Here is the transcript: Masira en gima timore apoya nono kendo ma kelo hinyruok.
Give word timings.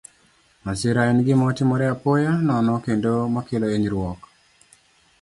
Masira 0.65 1.01
en 1.11 1.17
gima 1.27 1.47
timore 1.57 1.85
apoya 1.95 2.31
nono 2.47 2.75
kendo 2.85 3.11
ma 3.33 3.41
kelo 3.47 3.67
hinyruok. 3.73 4.19